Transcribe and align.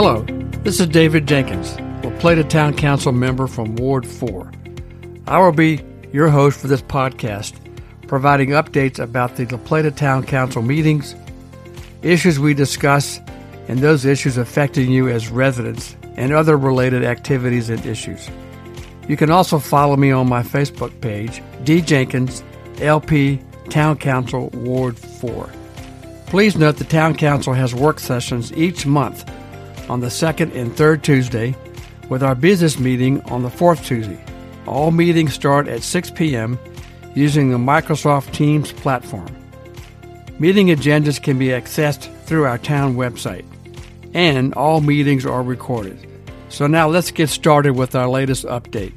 Hello, 0.00 0.22
this 0.62 0.78
is 0.78 0.86
David 0.86 1.26
Jenkins, 1.26 1.76
La 2.04 2.16
Plata 2.20 2.44
Town 2.44 2.72
Council 2.72 3.10
member 3.10 3.48
from 3.48 3.74
Ward 3.74 4.06
4. 4.06 4.48
I 5.26 5.40
will 5.40 5.50
be 5.50 5.84
your 6.12 6.28
host 6.28 6.60
for 6.60 6.68
this 6.68 6.82
podcast, 6.82 7.54
providing 8.06 8.50
updates 8.50 9.00
about 9.00 9.34
the 9.34 9.46
La 9.46 9.58
Plata 9.58 9.90
Town 9.90 10.22
Council 10.24 10.62
meetings, 10.62 11.16
issues 12.02 12.38
we 12.38 12.54
discuss, 12.54 13.18
and 13.66 13.80
those 13.80 14.04
issues 14.04 14.36
affecting 14.36 14.92
you 14.92 15.08
as 15.08 15.30
residents, 15.30 15.96
and 16.16 16.32
other 16.32 16.56
related 16.56 17.02
activities 17.02 17.68
and 17.68 17.84
issues. 17.84 18.30
You 19.08 19.16
can 19.16 19.32
also 19.32 19.58
follow 19.58 19.96
me 19.96 20.12
on 20.12 20.28
my 20.28 20.44
Facebook 20.44 21.00
page, 21.00 21.42
D. 21.64 21.80
Jenkins, 21.80 22.44
LP 22.80 23.42
Town 23.68 23.98
Council 23.98 24.50
Ward 24.50 24.96
4. 24.96 25.50
Please 26.26 26.54
note 26.54 26.76
the 26.76 26.84
Town 26.84 27.16
Council 27.16 27.52
has 27.52 27.74
work 27.74 27.98
sessions 27.98 28.52
each 28.52 28.86
month 28.86 29.28
on 29.88 30.00
the 30.00 30.10
second 30.10 30.52
and 30.52 30.76
third 30.76 31.02
Tuesday, 31.02 31.54
with 32.08 32.22
our 32.22 32.34
business 32.34 32.78
meeting 32.78 33.20
on 33.22 33.42
the 33.42 33.50
fourth 33.50 33.84
Tuesday. 33.84 34.22
All 34.66 34.90
meetings 34.90 35.34
start 35.34 35.68
at 35.68 35.82
6 35.82 36.10
p.m. 36.12 36.58
using 37.14 37.50
the 37.50 37.58
Microsoft 37.58 38.32
Teams 38.32 38.72
platform. 38.72 39.28
Meeting 40.38 40.68
agendas 40.68 41.22
can 41.22 41.38
be 41.38 41.48
accessed 41.48 42.14
through 42.24 42.44
our 42.44 42.58
town 42.58 42.96
website, 42.96 43.44
and 44.14 44.54
all 44.54 44.80
meetings 44.80 45.26
are 45.26 45.42
recorded. 45.42 46.06
So 46.48 46.66
now 46.66 46.88
let's 46.88 47.10
get 47.10 47.28
started 47.28 47.76
with 47.76 47.94
our 47.94 48.08
latest 48.08 48.44
update. 48.44 48.92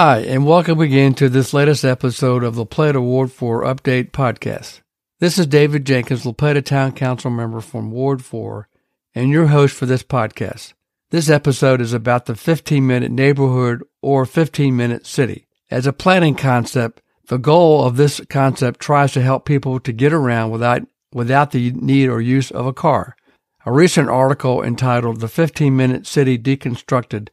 Hi, 0.00 0.20
and 0.20 0.46
welcome 0.46 0.78
again 0.78 1.14
to 1.14 1.28
this 1.28 1.52
latest 1.52 1.84
episode 1.84 2.44
of 2.44 2.56
La 2.56 2.64
Plata 2.64 3.00
Ward 3.00 3.32
4 3.32 3.64
Update 3.64 4.12
Podcast. 4.12 4.80
This 5.18 5.40
is 5.40 5.48
David 5.48 5.84
Jenkins, 5.84 6.24
La 6.24 6.30
Plata 6.30 6.62
Town 6.62 6.92
Council 6.92 7.32
member 7.32 7.60
from 7.60 7.90
Ward 7.90 8.24
4, 8.24 8.68
and 9.16 9.28
your 9.30 9.48
host 9.48 9.74
for 9.74 9.86
this 9.86 10.04
podcast. 10.04 10.72
This 11.10 11.28
episode 11.28 11.80
is 11.80 11.92
about 11.92 12.26
the 12.26 12.36
15 12.36 12.86
minute 12.86 13.10
neighborhood 13.10 13.82
or 14.00 14.24
15 14.24 14.76
minute 14.76 15.04
city. 15.04 15.48
As 15.68 15.84
a 15.84 15.92
planning 15.92 16.36
concept, 16.36 17.02
the 17.26 17.36
goal 17.36 17.82
of 17.82 17.96
this 17.96 18.20
concept 18.30 18.78
tries 18.78 19.12
to 19.14 19.20
help 19.20 19.46
people 19.46 19.80
to 19.80 19.92
get 19.92 20.12
around 20.12 20.52
without, 20.52 20.82
without 21.12 21.50
the 21.50 21.72
need 21.72 22.08
or 22.08 22.20
use 22.20 22.52
of 22.52 22.66
a 22.66 22.72
car. 22.72 23.16
A 23.66 23.72
recent 23.72 24.08
article 24.08 24.62
entitled 24.62 25.18
The 25.18 25.26
15 25.26 25.74
Minute 25.76 26.06
City 26.06 26.38
Deconstructed 26.38 27.30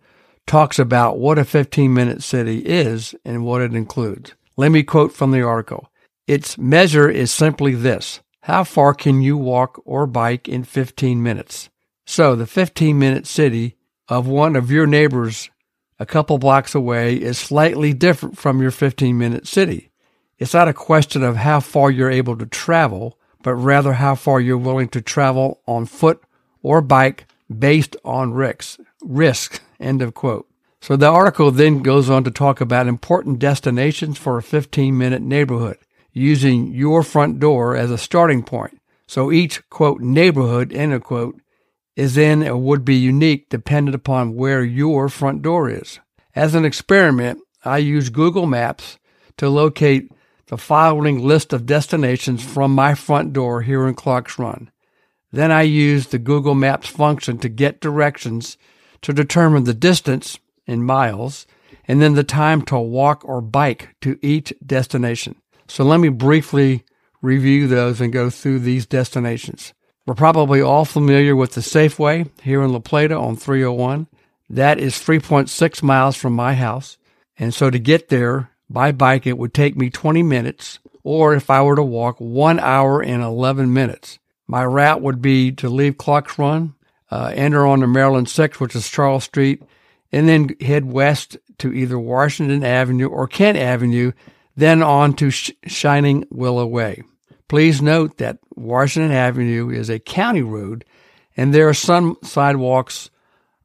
talks 0.47 0.79
about 0.79 1.17
what 1.17 1.37
a 1.37 1.45
15 1.45 1.93
minute 1.93 2.23
city 2.23 2.59
is 2.59 3.15
and 3.25 3.45
what 3.45 3.61
it 3.61 3.73
includes. 3.73 4.33
Let 4.57 4.71
me 4.71 4.83
quote 4.83 5.13
from 5.13 5.31
the 5.31 5.41
article. 5.41 5.91
Its 6.27 6.57
measure 6.57 7.09
is 7.09 7.31
simply 7.31 7.75
this. 7.75 8.21
How 8.41 8.63
far 8.63 8.93
can 8.93 9.21
you 9.21 9.37
walk 9.37 9.81
or 9.85 10.05
bike 10.05 10.47
in 10.47 10.63
15 10.63 11.21
minutes? 11.21 11.69
So 12.05 12.35
the 12.35 12.47
15 12.47 12.97
minute 12.97 13.27
city 13.27 13.75
of 14.07 14.27
one 14.27 14.55
of 14.55 14.71
your 14.71 14.85
neighbors 14.85 15.49
a 15.97 16.05
couple 16.05 16.37
blocks 16.37 16.75
away 16.75 17.15
is 17.15 17.37
slightly 17.37 17.93
different 17.93 18.37
from 18.37 18.61
your 18.61 18.71
15 18.71 19.17
minute 19.17 19.47
city. 19.47 19.91
It's 20.37 20.53
not 20.53 20.67
a 20.67 20.73
question 20.73 21.23
of 21.23 21.37
how 21.37 21.61
far 21.61 21.89
you're 21.89 22.11
able 22.11 22.37
to 22.37 22.45
travel, 22.45 23.17
but 23.41 23.55
rather 23.55 23.93
how 23.93 24.15
far 24.15 24.41
you're 24.41 24.57
willing 24.57 24.89
to 24.89 25.01
travel 25.01 25.61
on 25.65 25.85
foot 25.85 26.21
or 26.61 26.81
bike 26.81 27.27
based 27.57 27.95
on 28.03 28.33
risks. 28.33 28.77
Risk. 29.01 29.61
End 29.79 30.01
of 30.01 30.13
quote. 30.13 30.47
So 30.81 30.95
the 30.95 31.07
article 31.07 31.51
then 31.51 31.81
goes 31.81 32.09
on 32.09 32.23
to 32.25 32.31
talk 32.31 32.61
about 32.61 32.87
important 32.87 33.39
destinations 33.39 34.17
for 34.17 34.37
a 34.37 34.43
15 34.43 34.97
minute 34.97 35.21
neighborhood 35.21 35.77
using 36.13 36.73
your 36.73 37.03
front 37.03 37.39
door 37.39 37.75
as 37.75 37.91
a 37.91 37.97
starting 37.97 38.43
point. 38.43 38.79
So 39.07 39.31
each 39.31 39.67
quote 39.69 40.01
neighborhood 40.01 40.71
end 40.73 40.93
of 40.93 41.03
quote 41.03 41.39
is 41.95 42.17
in 42.17 42.47
or 42.47 42.57
would 42.57 42.85
be 42.85 42.95
unique 42.95 43.49
dependent 43.49 43.95
upon 43.95 44.35
where 44.35 44.63
your 44.63 45.09
front 45.09 45.41
door 45.41 45.69
is. 45.69 45.99
As 46.35 46.55
an 46.55 46.65
experiment, 46.65 47.39
I 47.63 47.79
use 47.79 48.09
Google 48.09 48.45
Maps 48.45 48.99
to 49.37 49.49
locate 49.49 50.11
the 50.47 50.57
following 50.57 51.25
list 51.25 51.53
of 51.53 51.65
destinations 51.65 52.43
from 52.43 52.75
my 52.75 52.93
front 52.93 53.33
door 53.33 53.61
here 53.61 53.87
in 53.87 53.95
Clark's 53.95 54.37
Run. 54.37 54.69
Then 55.31 55.51
I 55.51 55.63
use 55.63 56.07
the 56.07 56.19
Google 56.19 56.55
Maps 56.55 56.87
function 56.87 57.37
to 57.39 57.49
get 57.49 57.81
directions 57.81 58.57
to 59.05 59.13
determine 59.13 59.65
the 59.65 59.73
distance 59.75 60.39
in 60.65 60.83
miles 60.83 61.45
and 61.87 62.01
then 62.01 62.15
the 62.15 62.23
time 62.23 62.63
to 62.63 62.79
walk 62.79 63.23
or 63.23 63.39
bike 63.39 63.95
to 64.01 64.17
each 64.19 64.51
destination. 64.65 65.35
So 65.67 65.83
let 65.83 65.99
me 65.99 66.09
briefly 66.09 66.83
review 67.21 67.67
those 67.67 68.01
and 68.01 68.11
go 68.11 68.31
through 68.31 68.59
these 68.59 68.87
destinations. 68.87 69.75
We're 70.07 70.15
probably 70.15 70.59
all 70.59 70.85
familiar 70.85 71.35
with 71.35 71.51
the 71.51 71.61
Safeway 71.61 72.31
here 72.41 72.63
in 72.63 72.73
La 72.73 72.79
Plata 72.79 73.15
on 73.15 73.35
301. 73.35 74.07
That 74.49 74.79
is 74.79 74.95
3.6 74.95 75.83
miles 75.83 76.15
from 76.15 76.33
my 76.33 76.55
house. 76.55 76.97
And 77.37 77.53
so 77.53 77.69
to 77.69 77.77
get 77.77 78.09
there 78.09 78.49
by 78.71 78.91
bike, 78.91 79.27
it 79.27 79.37
would 79.37 79.53
take 79.53 79.77
me 79.77 79.91
20 79.91 80.23
minutes, 80.23 80.79
or 81.03 81.35
if 81.35 81.51
I 81.51 81.61
were 81.61 81.75
to 81.75 81.83
walk, 81.83 82.15
one 82.17 82.59
hour 82.59 83.03
and 83.03 83.21
11 83.21 83.71
minutes. 83.71 84.17
My 84.47 84.65
route 84.65 85.03
would 85.03 85.21
be 85.21 85.51
to 85.51 85.69
leave 85.69 85.99
Clark's 85.99 86.39
Run, 86.39 86.73
uh, 87.11 87.31
enter 87.35 87.65
on 87.65 87.79
the 87.79 87.87
Maryland 87.87 88.29
6, 88.29 88.59
which 88.59 88.75
is 88.75 88.89
Charles 88.89 89.23
Street, 89.23 89.61
and 90.11 90.27
then 90.27 90.55
head 90.61 90.85
west 90.85 91.37
to 91.59 91.73
either 91.73 91.99
Washington 91.99 92.63
Avenue 92.63 93.07
or 93.07 93.27
Kent 93.27 93.57
Avenue, 93.57 94.11
then 94.55 94.81
on 94.81 95.13
to 95.13 95.29
Sh- 95.29 95.51
Shining 95.67 96.25
Willow 96.29 96.65
Way. 96.65 97.03
Please 97.47 97.81
note 97.81 98.17
that 98.17 98.39
Washington 98.55 99.11
Avenue 99.11 99.69
is 99.69 99.89
a 99.89 99.99
county 99.99 100.41
road 100.41 100.85
and 101.37 101.53
there 101.53 101.67
are 101.67 101.73
some 101.73 102.17
sidewalks 102.23 103.09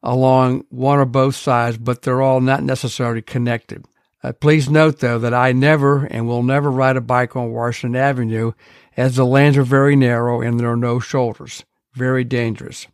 along 0.02 0.64
one 0.70 0.98
or 0.98 1.04
both 1.04 1.36
sides, 1.36 1.78
but 1.78 2.02
they're 2.02 2.22
all 2.22 2.40
not 2.40 2.62
necessarily 2.62 3.22
connected. 3.22 3.84
Uh, 4.22 4.32
please 4.32 4.68
note, 4.68 4.98
though, 4.98 5.18
that 5.18 5.32
I 5.32 5.52
never 5.52 6.04
and 6.04 6.26
will 6.26 6.42
never 6.42 6.70
ride 6.70 6.96
a 6.96 7.00
bike 7.00 7.36
on 7.36 7.52
Washington 7.52 8.00
Avenue 8.00 8.52
as 8.96 9.16
the 9.16 9.24
lanes 9.24 9.56
are 9.56 9.62
very 9.62 9.96
narrow 9.96 10.40
and 10.40 10.58
there 10.58 10.70
are 10.70 10.76
no 10.76 11.00
shoulders. 11.00 11.64
Very 11.94 12.24
dangerous. 12.24 12.86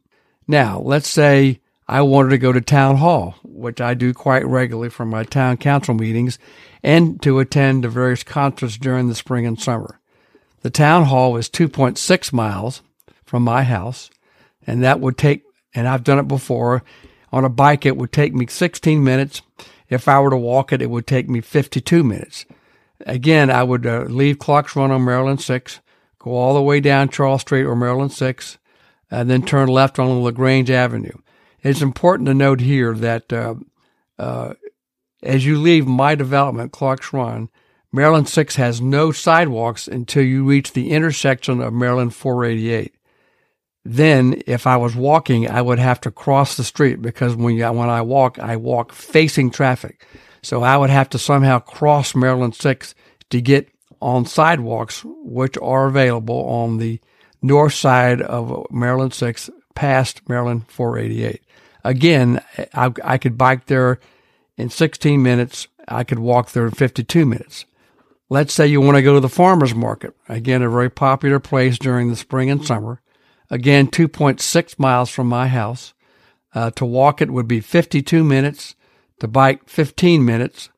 Now, 0.48 0.80
let's 0.80 1.08
say 1.08 1.60
I 1.88 2.02
wanted 2.02 2.30
to 2.30 2.38
go 2.38 2.52
to 2.52 2.60
town 2.60 2.96
hall, 2.96 3.36
which 3.44 3.80
I 3.80 3.94
do 3.94 4.12
quite 4.12 4.46
regularly 4.46 4.90
for 4.90 5.04
my 5.04 5.24
town 5.24 5.56
council 5.56 5.94
meetings 5.94 6.38
and 6.82 7.20
to 7.22 7.38
attend 7.38 7.84
the 7.84 7.88
various 7.88 8.22
concerts 8.22 8.76
during 8.76 9.08
the 9.08 9.14
spring 9.14 9.46
and 9.46 9.60
summer. 9.60 10.00
The 10.62 10.70
town 10.70 11.04
hall 11.04 11.36
is 11.36 11.48
2.6 11.48 12.32
miles 12.32 12.82
from 13.24 13.42
my 13.42 13.62
house, 13.62 14.10
and 14.66 14.82
that 14.82 15.00
would 15.00 15.16
take, 15.18 15.44
and 15.74 15.86
I've 15.86 16.04
done 16.04 16.18
it 16.18 16.28
before. 16.28 16.82
On 17.32 17.44
a 17.44 17.48
bike, 17.48 17.84
it 17.84 17.96
would 17.96 18.12
take 18.12 18.34
me 18.34 18.46
16 18.46 19.02
minutes. 19.02 19.42
If 19.88 20.08
I 20.08 20.20
were 20.20 20.30
to 20.30 20.36
walk 20.36 20.72
it, 20.72 20.82
it 20.82 20.90
would 20.90 21.06
take 21.06 21.28
me 21.28 21.40
52 21.40 22.02
minutes. 22.02 22.46
Again, 23.00 23.50
I 23.50 23.62
would 23.62 23.86
uh, 23.86 24.04
leave 24.08 24.38
Clark's 24.38 24.74
Run 24.74 24.90
on 24.90 25.04
Maryland 25.04 25.40
6, 25.40 25.80
go 26.18 26.32
all 26.32 26.54
the 26.54 26.62
way 26.62 26.80
down 26.80 27.08
Charles 27.08 27.42
Street 27.42 27.64
or 27.64 27.76
Maryland 27.76 28.12
6, 28.12 28.58
and 29.10 29.30
then 29.30 29.42
turn 29.42 29.68
left 29.68 29.98
on 29.98 30.22
LaGrange 30.22 30.70
Avenue. 30.70 31.18
It's 31.62 31.82
important 31.82 32.26
to 32.26 32.34
note 32.34 32.60
here 32.60 32.94
that 32.94 33.32
uh, 33.32 33.54
uh, 34.18 34.54
as 35.22 35.44
you 35.44 35.58
leave 35.58 35.86
my 35.86 36.14
development, 36.14 36.72
Clark's 36.72 37.12
Run, 37.12 37.48
Maryland 37.92 38.28
6 38.28 38.56
has 38.56 38.80
no 38.80 39.12
sidewalks 39.12 39.88
until 39.88 40.22
you 40.22 40.44
reach 40.44 40.72
the 40.72 40.90
intersection 40.90 41.60
of 41.60 41.72
Maryland 41.72 42.14
488. 42.14 42.94
Then, 43.84 44.42
if 44.47 44.66
I 44.66 44.76
was 44.76 44.97
walking, 44.97 45.48
I 45.48 45.62
would 45.62 45.78
have 45.78 46.00
to 46.02 46.10
cross 46.10 46.56
the 46.56 46.64
street 46.64 47.00
because 47.00 47.36
when, 47.36 47.54
you, 47.54 47.66
when 47.72 47.88
I 47.88 48.02
walk, 48.02 48.38
I 48.38 48.56
walk 48.56 48.92
facing 48.92 49.50
traffic. 49.50 50.04
So 50.42 50.62
I 50.62 50.76
would 50.76 50.91
have 50.91 51.09
to 51.10 51.18
somehow 51.18 51.60
cross 51.60 52.14
Maryland 52.14 52.54
6 52.54 52.94
to 53.30 53.41
get 53.41 53.68
on 54.00 54.26
sidewalks, 54.26 55.02
which 55.04 55.56
are 55.62 55.86
available 55.86 56.44
on 56.48 56.78
the 56.78 57.00
north 57.47 57.75
side 57.75 58.21
of 58.21 58.66
Maryland 58.71 59.15
6 59.15 59.51
past 59.75 60.28
Maryland 60.28 60.69
488. 60.69 61.43
Again, 61.84 62.43
I, 62.75 62.93
I 63.04 63.19
could 63.19 63.39
bike 63.39 63.66
there 63.66 64.01
in 64.57 64.71
16 64.71 65.22
minutes. 65.22 65.69
I 65.87 66.03
could 66.03 66.19
walk 66.19 66.51
there 66.51 66.66
in 66.66 66.72
52 66.72 67.25
minutes. 67.25 67.65
Let's 68.28 68.53
say 68.53 68.66
you 68.66 68.81
want 68.81 68.97
to 68.97 69.03
go 69.03 69.15
to 69.15 69.21
the 69.21 69.28
farmer's 69.28 69.75
market. 69.75 70.16
Again, 70.28 70.63
a 70.63 70.69
very 70.69 70.91
popular 70.91 71.39
place 71.39 71.78
during 71.78 72.10
the 72.10 72.16
spring 72.16 72.51
and 72.51 72.65
summer. 72.65 73.01
Again, 73.51 73.87
2.6 73.87 74.78
miles 74.78 75.10
from 75.10 75.28
my 75.28 75.47
house. 75.47 75.95
Uh, 76.53 76.71
to 76.71 76.84
walk 76.84 77.21
it 77.21 77.31
would 77.31 77.47
be 77.47 77.60
52 77.60 78.25
minutes. 78.25 78.75
To 79.21 79.28
bike, 79.28 79.69
15 79.69 80.25
minutes. 80.25 80.71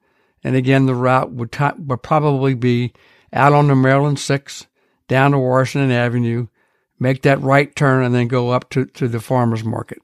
And 0.44 0.54
again, 0.54 0.86
the 0.86 0.94
route 0.94 1.32
would, 1.32 1.52
t- 1.52 1.64
would 1.78 2.02
probably 2.02 2.54
be 2.54 2.92
out 3.32 3.52
on 3.52 3.68
the 3.68 3.74
Maryland 3.74 4.18
6, 4.18 4.66
down 5.08 5.32
to 5.32 5.38
Washington 5.38 5.90
Avenue, 5.90 6.46
make 6.98 7.22
that 7.22 7.40
right 7.40 7.74
turn, 7.74 8.04
and 8.04 8.14
then 8.14 8.28
go 8.28 8.50
up 8.50 8.70
to, 8.70 8.86
to 8.86 9.08
the 9.08 9.20
farmer's 9.20 9.64
market. 9.64 10.02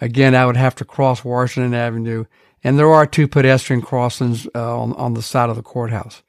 Again, 0.00 0.34
I 0.34 0.46
would 0.46 0.56
have 0.56 0.74
to 0.76 0.84
cross 0.84 1.24
Washington 1.24 1.74
Avenue 1.74 2.24
and 2.64 2.78
there 2.78 2.90
are 2.90 3.06
two 3.06 3.28
pedestrian 3.28 3.82
crossings 3.82 4.48
uh, 4.54 4.78
on, 4.80 4.94
on 4.94 5.12
the 5.12 5.22
side 5.22 5.50
of 5.50 5.56
the 5.56 5.62
courthouse. 5.62 6.22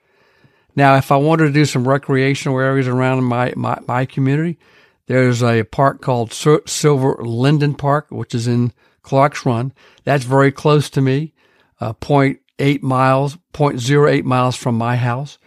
Now, 0.75 0.97
if 0.97 1.09
I 1.09 1.15
wanted 1.15 1.45
to 1.45 1.53
do 1.53 1.63
some 1.63 1.87
recreational 1.87 2.59
areas 2.59 2.89
around 2.89 3.23
my, 3.23 3.53
my, 3.55 3.79
my 3.87 4.05
community, 4.05 4.59
there's 5.07 5.41
a 5.41 5.63
park 5.63 6.01
called 6.01 6.33
Silver 6.33 7.15
Linden 7.21 7.75
Park, 7.75 8.07
which 8.09 8.35
is 8.35 8.47
in 8.47 8.73
Clark's 9.01 9.45
Run. 9.45 9.71
That's 10.03 10.25
very 10.25 10.51
close 10.51 10.89
to 10.89 11.01
me, 11.01 11.33
uh, 11.79 11.93
0.8 11.93 12.81
miles, 12.81 13.37
0.08 13.53 14.23
miles 14.25 14.57
from 14.57 14.75
my 14.75 14.97
house. 14.97 15.37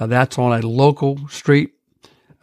Uh, 0.00 0.06
that's 0.06 0.38
on 0.38 0.58
a 0.58 0.66
local 0.66 1.28
street, 1.28 1.74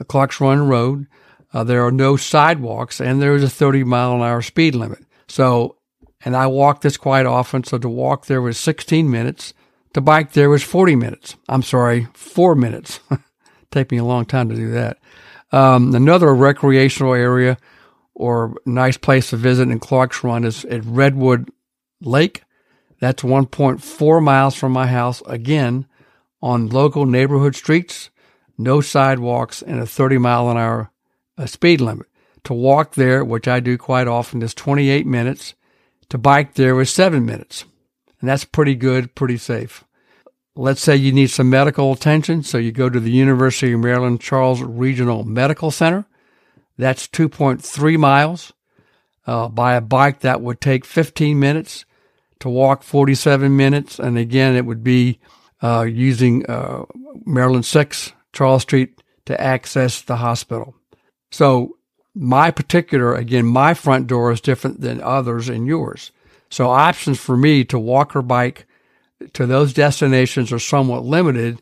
Clark's 0.07 0.39
Run 0.39 0.67
Road. 0.67 1.07
Uh, 1.55 1.63
there 1.63 1.85
are 1.85 1.91
no 1.91 2.17
sidewalks 2.17 2.99
and 2.99 3.21
there 3.21 3.33
is 3.33 3.41
a 3.41 3.49
30 3.49 3.85
mile 3.85 4.13
an 4.13 4.21
hour 4.21 4.41
speed 4.41 4.75
limit. 4.75 4.99
So, 5.29 5.77
and 6.25 6.35
I 6.35 6.47
walk 6.47 6.81
this 6.81 6.97
quite 6.97 7.25
often. 7.25 7.63
So 7.63 7.77
to 7.77 7.87
walk 7.87 8.25
there 8.25 8.41
was 8.41 8.57
16 8.57 9.09
minutes. 9.09 9.53
To 9.93 10.01
bike 10.01 10.33
there 10.33 10.49
was 10.49 10.63
40 10.63 10.97
minutes. 10.97 11.37
I'm 11.47 11.63
sorry, 11.63 12.09
four 12.13 12.55
minutes. 12.55 12.99
Take 13.71 13.89
me 13.89 13.99
a 13.99 14.03
long 14.03 14.25
time 14.25 14.49
to 14.49 14.55
do 14.55 14.71
that. 14.71 14.97
Um, 15.53 15.95
another 15.95 16.35
recreational 16.35 17.13
area 17.13 17.57
or 18.13 18.55
nice 18.65 18.97
place 18.97 19.29
to 19.29 19.37
visit 19.37 19.69
in 19.69 19.79
Clark's 19.79 20.25
Run 20.25 20.43
is 20.43 20.65
at 20.65 20.83
Redwood 20.83 21.49
Lake. 22.01 22.43
That's 22.99 23.23
1.4 23.23 24.21
miles 24.21 24.55
from 24.55 24.73
my 24.73 24.87
house. 24.87 25.23
Again, 25.25 25.87
on 26.41 26.67
local 26.67 27.05
neighborhood 27.05 27.55
streets, 27.55 28.09
no 28.57 28.81
sidewalks, 28.81 29.61
and 29.61 29.79
a 29.79 29.87
30 29.87 30.17
mile 30.17 30.49
an 30.49 30.57
hour 30.57 30.91
uh, 31.37 31.45
speed 31.45 31.81
limit. 31.81 32.07
To 32.45 32.53
walk 32.53 32.93
there, 32.93 33.23
which 33.25 33.47
I 33.47 33.59
do 33.59 33.77
quite 33.77 34.07
often, 34.07 34.41
is 34.41 34.53
28 34.53 35.05
minutes. 35.05 35.55
To 36.09 36.17
bike 36.17 36.53
there 36.53 36.79
is 36.79 36.91
seven 36.91 37.25
minutes. 37.25 37.65
And 38.21 38.29
that's 38.29 38.45
pretty 38.45 38.75
good, 38.75 39.15
pretty 39.15 39.37
safe. 39.37 39.83
Let's 40.55 40.81
say 40.81 40.95
you 40.95 41.11
need 41.11 41.31
some 41.31 41.49
medical 41.49 41.91
attention, 41.91 42.43
so 42.43 42.57
you 42.57 42.71
go 42.71 42.89
to 42.89 42.99
the 42.99 43.11
University 43.11 43.73
of 43.73 43.81
Maryland 43.81 44.21
Charles 44.21 44.61
Regional 44.61 45.23
Medical 45.25 45.69
Center. 45.69 46.05
That's 46.77 47.07
2.3 47.07 47.97
miles. 47.97 48.53
Uh, 49.27 49.49
by 49.49 49.73
a 49.73 49.81
bike, 49.81 50.19
that 50.19 50.41
would 50.41 50.61
take 50.61 50.85
15 50.85 51.39
minutes. 51.39 51.85
To 52.39 52.49
walk, 52.49 52.83
47 52.83 53.55
minutes. 53.55 53.97
And 53.99 54.17
again, 54.17 54.55
it 54.55 54.65
would 54.65 54.83
be 54.83 55.19
uh, 55.61 55.81
using 55.81 56.45
uh, 56.45 56.85
Maryland 57.25 57.65
6, 57.65 58.13
Charles 58.33 58.61
Street, 58.61 59.01
to 59.25 59.39
access 59.41 60.01
the 60.01 60.17
hospital. 60.17 60.75
So 61.35 61.75
my 62.13 62.49
particular, 62.49 63.13
again, 63.13 63.45
my 63.45 63.73
front 63.73 64.07
door 64.07 64.31
is 64.31 64.39
different 64.39 64.79
than 64.79 65.01
others 65.01 65.49
and 65.49 65.67
yours. 65.67 66.13
So 66.49 66.69
options 66.69 67.19
for 67.19 67.35
me 67.35 67.65
to 67.65 67.77
walk 67.77 68.15
or 68.15 68.21
bike 68.21 68.65
to 69.33 69.45
those 69.45 69.73
destinations 69.73 70.53
are 70.53 70.59
somewhat 70.59 71.03
limited, 71.03 71.61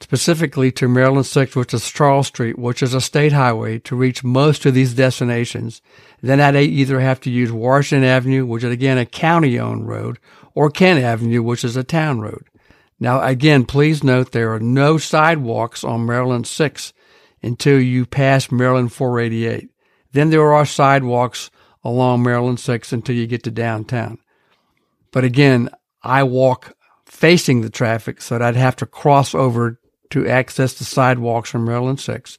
specifically 0.00 0.70
to 0.70 0.86
Maryland 0.86 1.26
6, 1.26 1.56
which 1.56 1.74
is 1.74 1.90
Charles 1.90 2.28
Street, 2.28 2.56
which 2.56 2.80
is 2.80 2.94
a 2.94 3.00
state 3.00 3.32
highway 3.32 3.80
to 3.80 3.96
reach 3.96 4.22
most 4.22 4.66
of 4.66 4.74
these 4.74 4.94
destinations. 4.94 5.82
Then 6.20 6.40
I'd 6.40 6.54
either 6.54 7.00
have 7.00 7.20
to 7.22 7.30
use 7.30 7.50
Washington 7.50 8.08
Avenue, 8.08 8.46
which 8.46 8.62
is 8.62 8.70
again 8.70 8.98
a 8.98 9.04
county 9.04 9.58
owned 9.58 9.88
road, 9.88 10.20
or 10.54 10.70
Kent 10.70 11.02
Avenue, 11.02 11.42
which 11.42 11.64
is 11.64 11.76
a 11.76 11.82
town 11.82 12.20
road. 12.20 12.44
Now, 13.00 13.20
again, 13.20 13.64
please 13.64 14.04
note 14.04 14.30
there 14.30 14.54
are 14.54 14.60
no 14.60 14.96
sidewalks 14.96 15.82
on 15.82 16.06
Maryland 16.06 16.46
6 16.46 16.92
until 17.42 17.80
you 17.80 18.06
pass 18.06 18.50
Maryland 18.50 18.92
488. 18.92 19.68
Then 20.12 20.30
there 20.30 20.52
are 20.52 20.66
sidewalks 20.66 21.50
along 21.84 22.22
Maryland 22.22 22.60
6 22.60 22.92
until 22.92 23.16
you 23.16 23.26
get 23.26 23.42
to 23.44 23.50
downtown. 23.50 24.18
But 25.10 25.24
again, 25.24 25.70
I 26.02 26.22
walk 26.22 26.76
facing 27.04 27.60
the 27.60 27.70
traffic 27.70 28.22
so 28.22 28.38
that 28.38 28.42
I'd 28.42 28.56
have 28.56 28.76
to 28.76 28.86
cross 28.86 29.34
over 29.34 29.78
to 30.10 30.26
access 30.26 30.74
the 30.74 30.84
sidewalks 30.84 31.54
on 31.54 31.64
Maryland 31.64 32.00
6. 32.00 32.38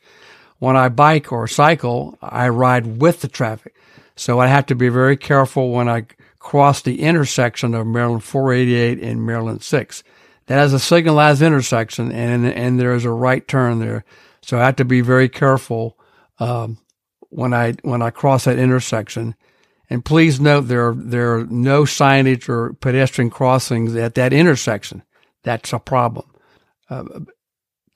When 0.60 0.78
I 0.78 0.90
bike 0.90 1.32
or 1.32 1.48
cycle, 1.48 2.18
I 2.22 2.50
ride 2.50 3.02
with 3.02 3.22
the 3.22 3.28
traffic. 3.28 3.76
So 4.16 4.40
I 4.40 4.48
have 4.48 4.66
to 4.68 4.76
be 4.76 4.90
very 4.90 5.18
careful 5.18 5.72
when 5.72 5.90
I 5.90 6.06
cross 6.40 6.82
the 6.82 7.02
intersection 7.02 7.74
of 7.74 7.88
Maryland 7.88 8.24
488 8.24 9.02
and 9.02 9.26
Maryland 9.26 9.64
6 9.64 10.04
That 10.48 10.64
is 10.66 10.74
a 10.74 10.80
signalized 10.80 11.42
intersection 11.42 12.12
and 12.12 12.46
and 12.46 12.80
there 12.80 12.94
is 12.94 13.06
a 13.06 13.12
right 13.12 13.48
turn 13.48 13.80
there. 13.80 14.04
So 14.44 14.60
I 14.60 14.66
have 14.66 14.76
to 14.78 14.86
be 14.86 15.02
very 15.02 15.30
careful 15.30 15.98
um, 16.40 16.78
when 17.30 17.54
I 17.54 17.74
when 17.82 18.02
I 18.02 18.10
cross 18.10 18.46
that 18.46 18.60
intersection. 18.60 19.36
And 19.90 20.04
please 20.04 20.40
note 20.40 20.62
there 20.62 20.90
are, 20.90 20.96
there 20.96 21.36
are 21.36 21.46
no 21.46 21.84
signage 21.84 22.50
or 22.50 22.74
pedestrian 22.74 23.30
crossings 23.30 23.96
at 23.96 24.16
that 24.16 24.34
intersection. 24.34 25.04
That's 25.44 25.74
a 25.74 25.80
problem. 25.80 26.32
Uh, 26.90 27.04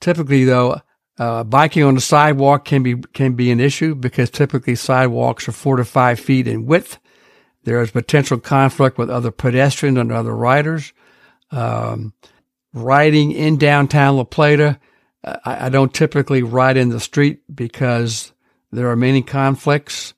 typically, 0.00 0.44
though, 0.44 0.80
uh, 1.18 1.44
biking 1.44 1.82
on 1.82 1.94
the 1.94 2.00
sidewalk 2.00 2.64
can 2.64 2.82
be 2.82 2.96
can 2.96 3.34
be 3.34 3.50
an 3.50 3.60
issue 3.60 3.94
because 3.94 4.30
typically 4.30 4.74
sidewalks 4.74 5.48
are 5.48 5.52
four 5.52 5.76
to 5.76 5.84
five 5.84 6.20
feet 6.20 6.46
in 6.46 6.66
width. 6.66 6.98
There 7.64 7.82
is 7.82 7.90
potential 7.90 8.38
conflict 8.38 8.96
with 8.96 9.10
other 9.10 9.30
pedestrians 9.30 9.98
and 9.98 10.12
other 10.12 10.34
riders. 10.34 10.92
Um, 11.50 12.12
riding 12.72 13.32
in 13.32 13.56
downtown 13.56 14.16
La 14.16 14.24
Plata, 14.24 14.78
I, 15.24 15.66
I 15.66 15.68
don't 15.68 15.92
typically 15.92 16.42
ride 16.42 16.76
in 16.76 16.90
the 16.90 17.00
street 17.00 17.40
because 17.54 18.32
there 18.72 18.90
are 18.90 18.96
many 18.96 19.22
conflicts, 19.22 20.14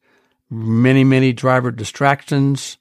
many, 0.50 1.04
many 1.04 1.32
driver 1.32 1.70
distractions. 1.70 2.78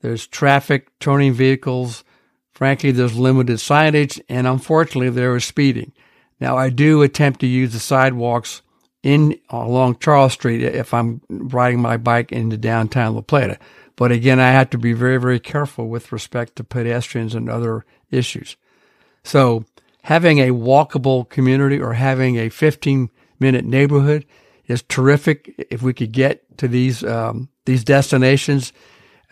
There's 0.00 0.26
traffic, 0.26 0.88
turning 0.98 1.32
vehicles. 1.32 2.04
Frankly, 2.52 2.90
there's 2.92 3.16
limited 3.16 3.56
signage, 3.56 4.20
and 4.28 4.46
unfortunately, 4.46 5.10
there 5.10 5.34
is 5.34 5.44
speeding. 5.44 5.92
Now, 6.40 6.56
I 6.56 6.68
do 6.70 7.02
attempt 7.02 7.40
to 7.40 7.46
use 7.46 7.72
the 7.72 7.80
sidewalks 7.80 8.62
in 9.02 9.38
along 9.50 9.98
Charles 9.98 10.32
Street 10.32 10.62
if 10.62 10.94
I'm 10.94 11.20
riding 11.28 11.80
my 11.80 11.96
bike 11.96 12.32
into 12.32 12.56
downtown 12.56 13.14
La 13.14 13.20
Plata. 13.22 13.58
But 13.96 14.12
again, 14.12 14.40
I 14.40 14.50
have 14.50 14.70
to 14.70 14.78
be 14.78 14.92
very, 14.92 15.18
very 15.18 15.38
careful 15.38 15.88
with 15.88 16.12
respect 16.12 16.56
to 16.56 16.64
pedestrians 16.64 17.34
and 17.34 17.48
other 17.48 17.84
issues. 18.10 18.56
So 19.22 19.64
having 20.04 20.38
a 20.38 20.50
walkable 20.50 21.26
community 21.30 21.80
or 21.80 21.94
having 21.94 22.36
a 22.36 22.50
15 22.50 23.08
minute 23.40 23.64
neighborhood 23.64 24.26
is 24.66 24.82
terrific. 24.82 25.66
If 25.70 25.82
we 25.82 25.94
could 25.94 26.12
get 26.12 26.58
to 26.58 26.68
these, 26.68 27.02
um, 27.02 27.48
these 27.64 27.84
destinations, 27.84 28.72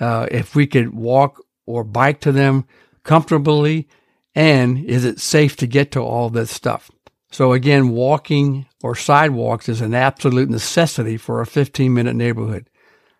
uh, 0.01 0.27
if 0.31 0.55
we 0.55 0.67
could 0.67 0.95
walk 0.95 1.45
or 1.67 1.85
bike 1.85 2.21
to 2.21 2.33
them 2.33 2.65
comfortably, 3.05 3.87
and 4.35 4.83
is 4.87 5.05
it 5.05 5.21
safe 5.21 5.57
to 5.57 5.67
get 5.67 5.93
to 5.93 6.01
all 6.01 6.31
this 6.31 6.51
stuff? 6.51 6.91
So 7.31 7.53
again, 7.53 7.91
walking 7.91 8.67
or 8.83 8.95
sidewalks 8.95 9.69
is 9.69 9.83
an 9.83 9.93
absolute 9.93 10.49
necessity 10.49 11.19
for 11.19 11.43
a 11.43 11.47
15 11.47 11.93
minute 11.93 12.17
neighborhood. 12.17 12.71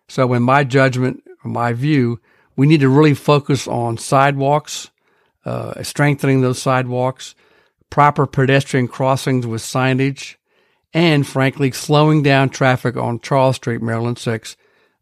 So 0.07 0.33
in 0.33 0.41
my 0.41 0.63
judgment, 0.63 1.23
my 1.43 1.73
view, 1.73 2.19
we 2.55 2.65
need 2.65 2.79
to 2.79 2.89
really 2.89 3.13
focus 3.13 3.67
on 3.67 3.99
sidewalks, 3.99 4.89
uh, 5.45 5.83
strengthening 5.83 6.41
those 6.41 6.59
sidewalks, 6.59 7.35
proper 7.89 8.25
pedestrian 8.25 8.87
crossings 8.87 9.45
with 9.45 9.61
signage, 9.61 10.35
and 10.93 11.25
frankly, 11.25 11.71
slowing 11.71 12.23
down 12.23 12.49
traffic 12.49 12.95
on 12.95 13.19
Charles 13.19 13.55
Street, 13.55 13.81
Maryland 13.81 14.19
6, 14.19 14.55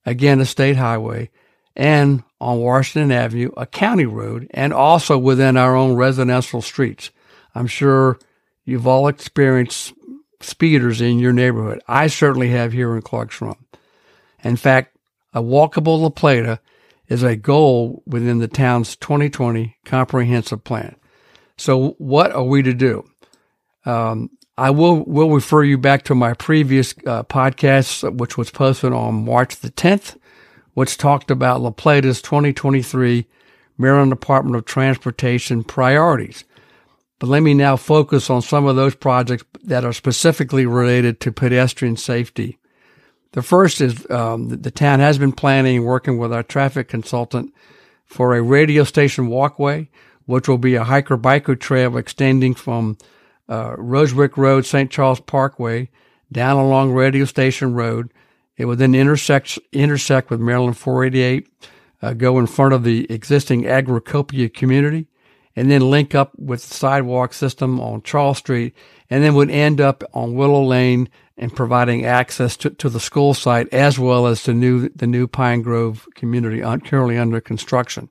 again, 0.06 0.40
a 0.40 0.46
state 0.46 0.78
highway, 0.78 1.30
and 1.76 2.24
on 2.40 2.60
Washington 2.60 3.12
Avenue, 3.12 3.52
a 3.56 3.66
county 3.66 4.06
road, 4.06 4.48
and 4.52 4.74
also 4.74 5.18
within 5.18 5.58
our 5.58 5.76
own 5.76 5.96
residential 5.96 6.62
streets. 6.62 7.12
I'm 7.54 7.68
sure 7.68 8.20
you've 8.66 8.88
all 8.88 9.08
experienced 9.08 9.94
speeders 10.40 11.02
in 11.02 11.20
your 11.20 11.34
neighborhood. 11.34 11.82
I 11.88 12.08
certainly 12.08 12.50
have 12.50 12.74
here 12.74 12.96
in 12.96 13.02
Clark's 13.02 13.42
Run. 13.42 13.56
In 14.44 14.56
fact, 14.56 14.98
a 15.34 15.42
walkable 15.42 16.02
La 16.02 16.10
Plata 16.10 16.60
is 17.08 17.24
a 17.24 17.36
goal 17.36 18.02
within 18.06 18.40
the 18.40 18.48
town's 18.48 18.96
2020 18.96 19.78
comprehensive 19.86 20.64
plan. 20.64 20.96
So, 21.62 21.92
what 22.00 22.32
are 22.32 22.44
we 22.44 22.64
to 22.64 22.74
do? 22.74 23.06
Um, 23.86 24.32
I 24.58 24.72
will 24.72 25.04
will 25.06 25.30
refer 25.30 25.64
you 25.64 25.78
back 25.78 26.04
to 26.04 26.16
my 26.16 26.34
previous 26.34 26.94
uh, 27.06 27.24
podcast, 27.24 28.18
which 28.18 28.38
was 28.38 28.50
posted 28.50 28.94
on 28.94 29.26
March 29.26 29.58
the 29.58 29.70
10th, 29.70 30.18
which 30.74 30.98
talked 30.98 31.30
about 31.30 31.62
La 31.62 31.72
Plata's 31.72 32.22
2023 32.22 33.28
Maryland 33.78 34.12
Department 34.12 34.56
of 34.56 34.66
Transportation 34.66 35.64
priorities. 35.64 36.44
But 37.20 37.28
let 37.28 37.42
me 37.42 37.54
now 37.54 37.76
focus 37.76 38.30
on 38.30 38.42
some 38.42 38.66
of 38.66 38.76
those 38.76 38.96
projects 38.96 39.46
that 39.64 39.86
are 39.86 39.94
specifically 39.94 40.66
related 40.66 41.20
to 41.22 41.32
pedestrian 41.32 41.96
safety 41.96 42.58
the 43.34 43.42
first 43.42 43.80
is 43.80 44.10
um, 44.10 44.50
the 44.50 44.72
town 44.72 45.00
has 45.00 45.18
been 45.18 45.32
planning, 45.32 45.86
working 45.86 46.18
with 46.18 46.34
our 46.34 46.44
traffic 46.44 46.88
consultant, 46.90 47.54
for 48.06 48.36
a 48.36 48.42
radio 48.42 48.84
station 48.84 49.28
walkway, 49.28 49.90
which 50.32 50.48
will 50.48 50.58
be 50.58 50.76
a 50.76 50.86
hiker 50.86 51.18
biker 51.18 51.60
trail 51.60 51.98
extending 51.98 52.56
from 52.56 52.98
uh, 53.50 53.76
Rosewick 53.78 54.38
Road, 54.38 54.66
St. 54.66 54.90
Charles 54.90 55.20
Parkway, 55.20 55.90
down 56.32 56.56
along 56.56 56.94
Radio 56.94 57.26
Station 57.26 57.74
Road. 57.74 58.14
It 58.56 58.64
will 58.64 58.78
then 58.78 58.96
intersect 58.96 59.60
intersect 59.74 60.30
with 60.30 60.40
Maryland 60.40 60.78
488, 60.78 61.50
uh, 62.02 62.14
go 62.14 62.40
in 62.40 62.48
front 62.48 62.74
of 62.74 62.86
the 62.86 63.12
existing 63.12 63.64
Agricopia 63.64 64.54
community, 64.54 65.08
and 65.54 65.70
then 65.70 65.90
link 65.90 66.16
up 66.16 66.32
with 66.38 66.66
the 66.66 66.76
sidewalk 66.76 67.34
system 67.34 67.82
on 67.82 68.02
Charles 68.02 68.38
Street, 68.38 68.74
and 69.10 69.24
then 69.24 69.36
would 69.36 69.52
end 69.52 69.82
up 69.82 70.02
on 70.14 70.36
Willow 70.36 70.64
Lane 70.64 71.10
and 71.38 71.54
providing 71.54 72.06
access 72.06 72.56
to, 72.56 72.70
to 72.70 72.88
the 72.88 73.00
school 73.02 73.34
site 73.34 73.68
as 73.74 74.00
well 74.00 74.28
as 74.28 74.44
to 74.44 74.54
new, 74.54 74.88
the 74.90 75.08
new 75.08 75.28
Pine 75.28 75.62
Grove 75.62 76.08
community 76.16 76.62
currently 76.62 77.18
under 77.18 77.42
construction. 77.42 78.10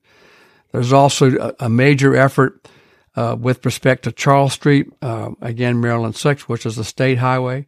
There's 0.73 0.93
also 0.93 1.55
a, 1.59 1.69
major 1.69 2.15
effort 2.15 2.69
uh, 3.17 3.37
with 3.39 3.65
respect 3.65 4.05
to 4.05 4.13
Charles 4.13 4.53
Street, 4.53 4.87
uh, 5.03 5.31
again, 5.41 5.81
Maryland 5.81 6.17
6, 6.17 6.49
which 6.49 6.65
is 6.65 6.79
a 6.79 6.85
state 6.85 7.19
highway. 7.19 7.67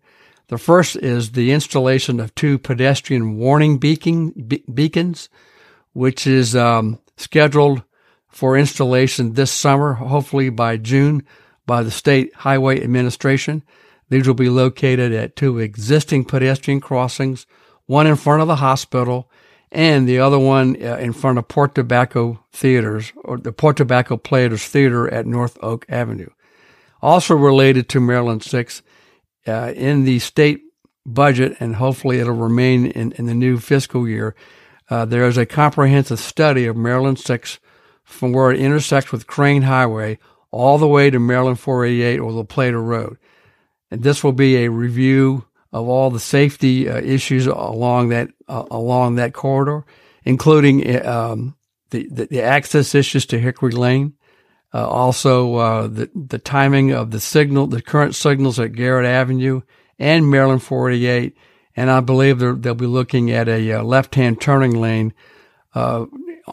The 0.49 0.59
first 0.59 0.97
is 0.97 1.32
the 1.32 1.50
installation 1.50 2.21
of 2.21 2.35
two 2.35 2.59
pedestrian 2.59 3.37
warning 3.38 3.78
beacon, 3.78 4.30
be- 4.30 4.64
beacons, 4.73 5.28
which 5.94 6.26
is 6.26 6.54
um, 6.54 7.00
scheduled 7.16 7.82
for 8.28 8.56
installation 8.56 9.32
this 9.32 9.50
summer, 9.50 9.94
hopefully 9.94 10.49
by 10.50 10.76
June, 10.76 11.25
by 11.66 11.82
the 11.82 11.90
State 11.90 12.35
Highway 12.35 12.82
Administration. 12.82 13.62
These 14.09 14.26
will 14.26 14.35
be 14.35 14.49
located 14.49 15.12
at 15.12 15.37
two 15.37 15.59
existing 15.59 16.25
pedestrian 16.26 16.80
crossings, 16.80 17.47
one 17.87 18.06
in 18.06 18.16
front 18.16 18.42
of 18.42 18.49
the 18.49 18.56
hospital 18.56 19.30
and 19.72 20.06
the 20.06 20.18
other 20.18 20.38
one 20.38 20.76
uh, 20.80 20.96
in 20.96 21.12
front 21.12 21.38
of 21.38 21.48
Port 21.48 21.74
Tobacco 21.74 22.44
Theaters 22.52 23.12
or 23.24 23.38
the 23.38 23.52
Port 23.52 23.78
Tobacco 23.78 24.18
Players 24.18 24.64
Theater 24.66 25.12
at 25.12 25.26
North 25.26 25.58
Oak 25.62 25.86
Avenue. 25.88 26.28
Also 27.00 27.34
related 27.34 27.88
to 27.88 27.98
Maryland 28.00 28.44
6, 28.44 28.82
uh, 29.48 29.72
in 29.74 30.04
the 30.04 30.18
state 30.18 30.62
budget, 31.04 31.56
and 31.58 31.76
hopefully 31.76 32.20
it'll 32.20 32.34
remain 32.34 32.86
in, 32.86 33.12
in 33.12 33.26
the 33.26 33.34
new 33.34 33.58
fiscal 33.58 34.06
year, 34.06 34.36
uh, 34.90 35.04
there 35.04 35.26
is 35.26 35.38
a 35.38 35.46
comprehensive 35.46 36.20
study 36.20 36.66
of 36.66 36.76
Maryland 36.76 37.18
6 37.18 37.58
from 38.04 38.32
where 38.32 38.52
it 38.52 38.60
intersects 38.60 39.10
with 39.10 39.26
Crane 39.26 39.62
Highway 39.62 40.18
all 40.50 40.76
the 40.76 40.86
way 40.86 41.08
to 41.08 41.18
Maryland 41.18 41.58
488 41.58 42.18
or 42.20 42.30
La 42.30 42.42
Plata 42.42 42.78
Road. 42.78 43.16
And 43.90 44.02
this 44.02 44.22
will 44.22 44.32
be 44.32 44.56
a 44.58 44.70
review 44.70 45.46
of 45.72 45.88
all 45.88 46.10
the 46.10 46.20
safety 46.20 46.88
uh, 46.88 47.00
issues 47.00 47.46
along 47.46 48.10
that 48.10 48.28
uh, 48.48 48.64
along 48.70 49.14
that 49.16 49.32
corridor, 49.32 49.84
including 50.24 51.04
um, 51.04 51.56
the, 51.90 52.06
the, 52.10 52.26
the 52.26 52.42
access 52.42 52.94
issues 52.94 53.24
to 53.26 53.38
Hickory 53.38 53.72
Lane, 53.72 54.14
uh, 54.74 54.86
also 54.86 55.56
uh, 55.56 55.86
the 55.86 56.10
the 56.14 56.38
timing 56.38 56.92
of 56.92 57.10
the 57.10 57.20
signal, 57.20 57.66
the 57.66 57.82
current 57.82 58.14
signals 58.14 58.60
at 58.60 58.72
Garrett 58.72 59.06
Avenue 59.06 59.62
and 59.98 60.28
Maryland 60.28 60.62
48, 60.62 61.36
and 61.76 61.90
I 61.90 62.00
believe 62.00 62.38
they'll 62.38 62.74
be 62.74 62.86
looking 62.86 63.30
at 63.30 63.48
a 63.48 63.72
uh, 63.72 63.82
left-hand 63.82 64.40
turning 64.40 64.78
lane 64.78 65.14
uh, 65.74 66.06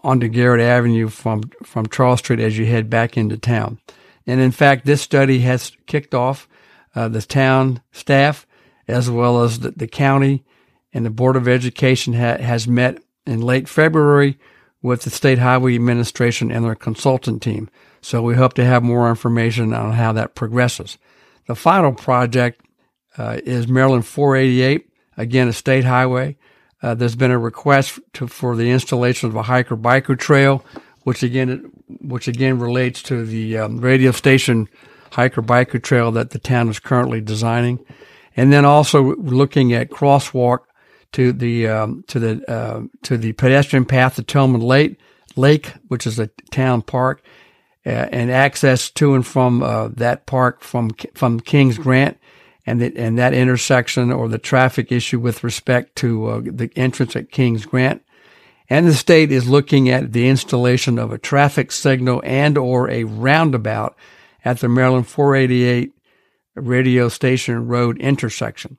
onto 0.03 0.29
Garrett 0.29 0.61
Avenue 0.61 1.09
from 1.09 1.43
from 1.63 1.87
Charles 1.87 2.19
Street 2.19 2.39
as 2.39 2.57
you 2.57 2.65
head 2.65 2.89
back 2.89 3.17
into 3.17 3.37
town. 3.37 3.79
And 4.25 4.39
in 4.39 4.51
fact, 4.51 4.85
this 4.85 5.01
study 5.01 5.39
has 5.39 5.71
kicked 5.87 6.13
off. 6.13 6.47
the 6.93 7.21
town 7.21 7.81
staff 7.91 8.45
as 8.89 9.09
well 9.09 9.43
as 9.43 9.59
the, 9.59 9.71
the 9.71 9.87
county 9.87 10.43
and 10.93 11.05
the 11.05 11.09
Board 11.09 11.35
of 11.35 11.47
Education 11.47 12.13
ha- 12.13 12.37
has 12.37 12.67
met 12.67 13.01
in 13.25 13.41
late 13.41 13.69
February 13.69 14.37
with 14.81 15.03
the 15.03 15.09
State 15.09 15.39
Highway 15.39 15.75
Administration 15.75 16.51
and 16.51 16.65
their 16.65 16.75
consultant 16.75 17.41
team. 17.41 17.69
So 18.01 18.21
we 18.21 18.35
hope 18.35 18.53
to 18.55 18.65
have 18.65 18.81
more 18.81 19.09
information 19.09 19.73
on 19.73 19.93
how 19.93 20.13
that 20.13 20.35
progresses. 20.35 20.97
The 21.47 21.55
final 21.55 21.93
project 21.93 22.61
uh, 23.17 23.39
is 23.43 23.67
Maryland 23.67 24.05
488, 24.05 24.89
again 25.17 25.47
a 25.47 25.53
state 25.53 25.83
highway. 25.83 26.37
Uh, 26.81 26.93
there's 26.95 27.15
been 27.15 27.31
a 27.31 27.37
request 27.37 27.99
to, 28.13 28.27
for 28.27 28.55
the 28.55 28.71
installation 28.71 29.27
of 29.29 29.35
a 29.35 29.43
hiker 29.43 29.75
biker 29.75 30.17
trail, 30.17 30.63
which 31.03 31.23
again 31.23 31.71
which 32.01 32.27
again 32.27 32.59
relates 32.59 33.01
to 33.03 33.25
the 33.25 33.57
um, 33.57 33.79
radio 33.79 34.11
station 34.11 34.69
hiker 35.11 35.41
biker 35.41 35.81
trail 35.81 36.11
that 36.11 36.29
the 36.29 36.39
town 36.39 36.69
is 36.69 36.79
currently 36.79 37.19
designing 37.19 37.83
and 38.39 38.53
then 38.53 38.63
also 38.63 39.17
looking 39.17 39.73
at 39.73 39.89
crosswalk 39.89 40.59
to 41.11 41.33
the 41.33 41.67
um, 41.67 42.05
to 42.07 42.19
the 42.19 42.49
uh, 42.49 42.83
to 43.03 43.17
the 43.17 43.33
pedestrian 43.33 43.83
path 43.83 44.15
to 44.15 44.23
Tillman 44.23 44.61
Lake, 44.61 44.97
Lake, 45.35 45.73
which 45.89 46.07
is 46.07 46.19
a 46.19 46.27
town 46.49 46.81
park, 46.81 47.21
uh, 47.85 47.89
and 47.89 48.31
access 48.31 48.89
to 48.91 49.13
and 49.13 49.27
from 49.27 49.61
uh, 49.61 49.89
that 49.89 50.25
park 50.25 50.61
from 50.61 50.91
from 51.15 51.41
Kings 51.41 51.77
Grant, 51.77 52.17
and 52.65 52.81
and 52.81 53.17
that 53.17 53.33
intersection 53.33 54.09
or 54.09 54.29
the 54.29 54.37
traffic 54.37 54.89
issue 54.89 55.19
with 55.19 55.43
respect 55.43 55.97
to 55.97 56.27
uh, 56.27 56.41
the 56.45 56.71
entrance 56.77 57.17
at 57.17 57.31
Kings 57.31 57.65
Grant. 57.65 58.01
And 58.69 58.87
the 58.87 58.93
state 58.93 59.33
is 59.33 59.49
looking 59.49 59.89
at 59.89 60.13
the 60.13 60.29
installation 60.29 60.97
of 60.97 61.11
a 61.11 61.17
traffic 61.17 61.73
signal 61.73 62.21
and 62.23 62.57
or 62.57 62.89
a 62.89 63.03
roundabout 63.03 63.97
at 64.45 64.59
the 64.59 64.69
Maryland 64.69 65.07
488 65.07 65.91
radio 66.61 67.09
station 67.09 67.67
road 67.67 67.97
intersection. 67.99 68.77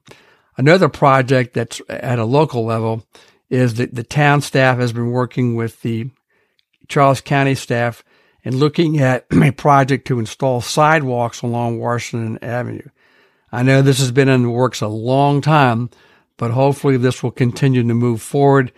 Another 0.57 0.89
project 0.89 1.55
that's 1.55 1.81
at 1.89 2.19
a 2.19 2.25
local 2.25 2.65
level 2.65 3.05
is 3.49 3.75
that 3.75 3.95
the 3.95 4.05
town 4.05 4.41
staff 4.41 4.79
has 4.79 4.93
been 4.93 5.11
working 5.11 5.55
with 5.55 5.83
the 5.83 6.11
Charles 6.89 7.21
County 7.21 7.55
staff 7.55 8.05
and 8.45 8.55
looking 8.55 8.99
at 8.99 9.27
a 9.43 9.51
project 9.53 10.07
to 10.09 10.19
install 10.19 10.61
sidewalks 10.61 11.43
along 11.43 11.79
Washington 11.79 12.39
Avenue. 12.43 12.89
I 13.53 13.63
know 13.63 13.83
this 13.83 13.99
has 13.99 14.13
been 14.13 14.29
in 14.29 14.43
the 14.43 14.51
works 14.51 14.81
a 14.81 14.89
long 14.89 15.41
time, 15.41 15.91
but 16.37 16.53
hopefully 16.53 16.97
this 16.97 17.23
will 17.23 17.33
continue 17.33 17.83
to 17.87 17.95
move 17.95 18.23
forward. 18.23 18.73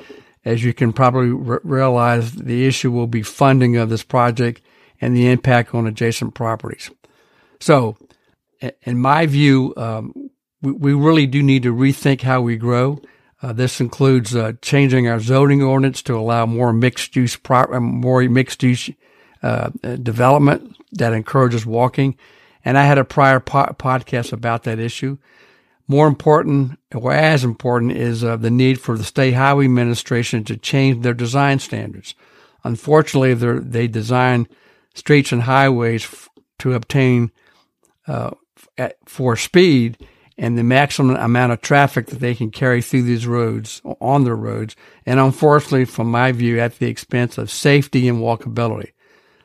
As 0.45 0.65
you 0.65 0.73
can 0.73 0.93
probably 0.93 1.31
re- 1.31 1.59
realize, 1.63 2.33
the 2.33 2.67
issue 2.67 2.91
will 2.91 3.07
be 3.07 3.23
funding 3.23 3.77
of 3.77 3.91
this 3.91 4.03
project 4.03 4.63
and 5.01 5.17
the 5.17 5.29
impact 5.29 5.75
on 5.75 5.87
adjacent 5.87 6.35
properties. 6.35 6.91
So 7.61 7.97
in 8.83 8.99
my 8.99 9.27
view, 9.27 9.75
um, 9.77 10.31
we, 10.61 10.73
we, 10.73 10.93
really 10.95 11.27
do 11.27 11.43
need 11.43 11.65
to 11.65 11.75
rethink 11.75 12.23
how 12.23 12.41
we 12.41 12.57
grow. 12.57 13.01
Uh, 13.43 13.53
this 13.53 13.81
includes 13.81 14.37
uh, 14.37 14.53
changing 14.63 15.09
our 15.09 15.19
zoning 15.19 15.63
ordinance 15.63 16.03
to 16.03 16.17
allow 16.17 16.47
more 16.47 16.73
mixed 16.73 17.17
use, 17.17 17.37
pro- 17.37 17.73
uh, 17.73 17.81
more 17.81 18.23
mixed 18.29 18.63
use 18.63 18.91
uh, 19.43 19.71
development 20.03 20.77
that 20.93 21.13
encourages 21.13 21.67
walking. 21.67 22.17
And 22.65 22.79
I 22.79 22.85
had 22.85 22.99
a 22.99 23.05
prior 23.05 23.41
po- 23.41 23.75
podcast 23.79 24.33
about 24.33 24.63
that 24.63 24.79
issue. 24.79 25.19
More 25.89 26.07
important, 26.07 26.79
or 26.95 27.13
as 27.13 27.43
important, 27.43 27.93
is 27.93 28.23
uh, 28.23 28.37
the 28.37 28.51
need 28.51 28.81
for 28.81 28.97
the 28.97 29.05
state 29.05 29.33
highway 29.33 29.65
administration 29.65 30.45
to 30.45 30.57
change 30.57 31.03
their 31.03 31.13
design 31.13 31.59
standards. 31.59 32.15
Unfortunately, 32.63 33.35
they 33.35 33.89
design 33.89 34.47
streets 34.95 35.33
and 35.33 35.43
highways 35.43 36.05
f- 36.05 36.29
to 36.61 36.75
obtain 36.75 37.33
uh, 38.07 38.31
at, 38.79 38.97
for 39.07 39.37
speed 39.37 39.99
and 40.39 40.57
the 40.57 40.65
maximum 40.65 41.17
amount 41.17 41.53
of 41.53 41.61
traffic 41.61 42.07
that 42.07 42.21
they 42.21 42.35
can 42.35 42.51
carry 42.51 42.83
through 42.83 43.03
these 43.03 43.27
roads 43.27 43.83
on 44.01 44.25
their 44.25 44.37
roads. 44.37 44.75
And 45.05 45.21
unfortunately, 45.21 45.85
from 45.85 46.11
my 46.11 46.33
view, 46.33 46.59
at 46.59 46.79
the 46.79 46.89
expense 46.89 47.39
of 47.39 47.51
safety 47.51 48.09
and 48.09 48.19
walkability. 48.19 48.93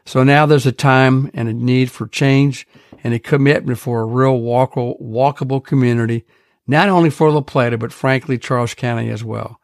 So 0.06 0.24
now 0.24 0.46
there's 0.46 0.66
a 0.66 0.72
time 0.72 1.30
and 1.34 1.50
a 1.50 1.54
need 1.54 1.92
for 1.92 2.08
change 2.08 2.66
and 3.04 3.14
a 3.14 3.20
commitment 3.20 3.78
for 3.78 4.02
a 4.02 4.06
real 4.06 4.40
walkable, 4.40 5.02
walkable 5.02 5.64
community, 5.64 6.26
not 6.66 6.90
only 6.90 7.10
for 7.10 7.30
La 7.30 7.42
Plata, 7.42 7.78
but 7.78 7.92
frankly, 7.92 8.38
Charles 8.38 8.74
County 8.74 9.10
as 9.10 9.24
well. 9.24 9.60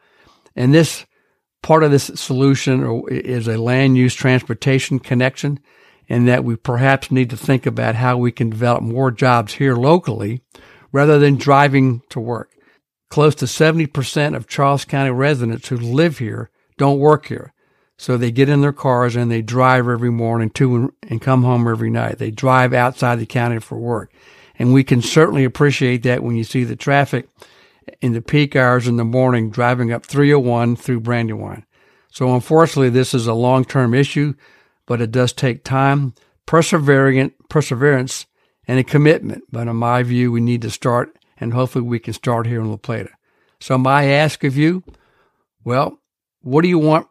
And 0.55 0.73
this 0.73 1.05
part 1.61 1.83
of 1.83 1.91
this 1.91 2.11
solution 2.15 3.03
is 3.09 3.47
a 3.47 3.57
land 3.57 3.97
use 3.97 4.13
transportation 4.13 4.99
connection 4.99 5.59
and 6.09 6.27
that 6.27 6.43
we 6.43 6.55
perhaps 6.55 7.11
need 7.11 7.29
to 7.29 7.37
think 7.37 7.65
about 7.65 7.95
how 7.95 8.17
we 8.17 8.31
can 8.31 8.49
develop 8.49 8.83
more 8.83 9.11
jobs 9.11 9.53
here 9.53 9.75
locally 9.75 10.41
rather 10.91 11.17
than 11.19 11.35
driving 11.35 12.01
to 12.09 12.19
work. 12.19 12.51
Close 13.09 13.35
to 13.35 13.45
70% 13.45 14.35
of 14.35 14.47
Charles 14.47 14.85
County 14.85 15.11
residents 15.11 15.67
who 15.67 15.77
live 15.77 16.17
here 16.17 16.49
don't 16.77 16.99
work 16.99 17.27
here. 17.27 17.53
So 17.97 18.17
they 18.17 18.31
get 18.31 18.49
in 18.49 18.61
their 18.61 18.73
cars 18.73 19.15
and 19.15 19.31
they 19.31 19.41
drive 19.41 19.87
every 19.87 20.09
morning 20.09 20.49
to 20.51 20.93
and 21.07 21.21
come 21.21 21.43
home 21.43 21.67
every 21.67 21.89
night. 21.89 22.17
They 22.17 22.31
drive 22.31 22.73
outside 22.73 23.19
the 23.19 23.25
county 23.25 23.59
for 23.59 23.77
work. 23.77 24.11
And 24.57 24.73
we 24.73 24.83
can 24.83 25.01
certainly 25.01 25.43
appreciate 25.43 26.03
that 26.03 26.23
when 26.23 26.35
you 26.35 26.43
see 26.43 26.63
the 26.63 26.75
traffic 26.75 27.27
in 28.01 28.13
the 28.13 28.21
peak 28.21 28.55
hours 28.55 28.87
in 28.87 28.97
the 28.97 29.03
morning 29.03 29.49
driving 29.49 29.91
up 29.91 30.05
301 30.05 30.75
through 30.75 31.01
Brandywine. 31.01 31.65
So 32.11 32.33
unfortunately, 32.33 32.89
this 32.89 33.13
is 33.13 33.27
a 33.27 33.33
long-term 33.33 33.93
issue 33.93 34.33
but 34.85 35.01
it 35.01 35.11
does 35.11 35.33
take 35.33 35.63
time, 35.63 36.13
perseverance, 36.45 38.25
and 38.67 38.79
a 38.79 38.83
commitment. 38.83 39.43
But 39.51 39.67
in 39.67 39.75
my 39.75 40.03
view, 40.03 40.31
we 40.31 40.41
need 40.41 40.61
to 40.63 40.69
start, 40.69 41.17
and 41.37 41.53
hopefully 41.53 41.85
we 41.85 41.99
can 41.99 42.13
start 42.13 42.47
here 42.47 42.61
in 42.61 42.69
La 42.69 42.77
Plata. 42.77 43.11
So 43.59 43.77
my 43.77 44.05
ask 44.05 44.43
of 44.43 44.57
you, 44.57 44.83
well, 45.63 45.99
what 46.41 46.61
do 46.61 46.67
you 46.67 46.79
want? 46.79 47.07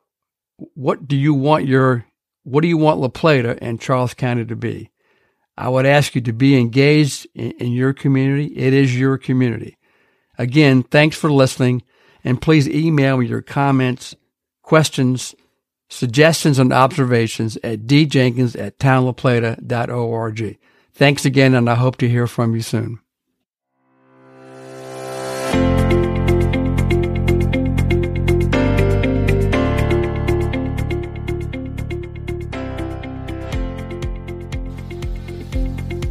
What 0.75 1.09
do 1.09 1.17
you 1.17 1.35
want 1.35 1.67
your, 1.67 2.07
what 2.45 2.61
do 2.61 2.69
you 2.69 2.76
want 2.76 3.00
La 3.00 3.09
Plata 3.09 3.59
and 3.62 3.81
Charles 3.81 4.14
County 4.14 4.45
to 4.45 4.57
be? 4.57 4.91
I 5.57 5.69
would 5.69 5.87
ask 5.87 6.14
you 6.14 6.21
to 6.23 6.33
be 6.33 6.59
engaged 6.59 7.26
in, 7.35 7.52
in 7.52 7.73
your 7.73 7.93
community. 7.93 8.47
It 8.57 8.73
is 8.73 8.99
your 8.99 9.19
community. 9.19 9.76
Again, 10.38 10.83
thanks 10.83 11.17
for 11.17 11.33
listening, 11.33 11.83
and 12.25 12.41
please 12.41 12.69
email 12.69 13.17
me 13.17 13.26
your 13.26 13.43
comments, 13.43 14.14
questions, 14.62 15.35
suggestions 15.92 16.58
and 16.58 16.72
observations 16.72 17.58
at 17.62 17.80
djenkins 17.80 18.58
at 18.58 18.78
townlaplata.org. 18.78 20.58
Thanks 20.94 21.25
again, 21.25 21.54
and 21.54 21.68
I 21.68 21.75
hope 21.75 21.96
to 21.99 22.08
hear 22.08 22.26
from 22.26 22.54
you 22.54 22.62
soon. 22.62 22.99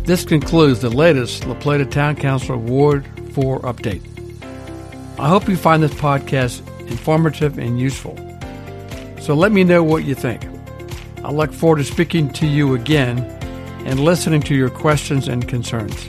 This 0.06 0.26
concludes 0.26 0.82
the 0.82 0.90
latest 0.90 1.46
La 1.46 1.54
Plata 1.56 1.86
Town 1.86 2.16
Council 2.16 2.58
Ward 2.58 3.06
4 3.34 3.62
update. 3.62 4.02
I 5.18 5.30
hope 5.30 5.48
you 5.48 5.56
find 5.56 5.82
this 5.82 5.94
podcast 5.94 6.68
informative 6.90 7.58
and 7.58 7.80
useful. 7.80 8.31
So 9.22 9.36
let 9.36 9.52
me 9.52 9.64
know 9.64 9.84
what 9.84 10.04
you 10.04 10.16
think. 10.16 10.44
I 11.24 11.30
look 11.32 11.54
forward 11.54 11.78
to 11.78 11.84
speaking 11.84 12.34
to 12.34 12.48
you 12.48 12.74
again 12.74 13.20
and 13.86 14.00
listening 14.00 14.42
to 14.42 14.56
your 14.56 14.72
questions 14.72 15.28
and 15.28 15.48
concerns. 15.48 16.08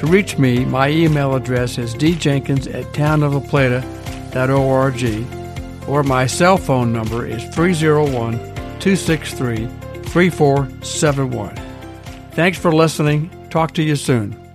To 0.00 0.06
reach 0.06 0.36
me, 0.38 0.66
my 0.66 0.90
email 0.90 1.34
address 1.34 1.78
is 1.78 1.94
djenkins 1.94 2.66
at 2.72 2.84
townoflaplata.org 2.92 5.88
or 5.88 6.02
my 6.02 6.26
cell 6.26 6.58
phone 6.58 6.92
number 6.92 7.24
is 7.26 7.42
301 7.54 8.32
263 8.80 9.66
3471. 10.04 11.56
Thanks 12.32 12.58
for 12.58 12.74
listening. 12.74 13.30
Talk 13.48 13.72
to 13.72 13.82
you 13.82 13.96
soon. 13.96 14.45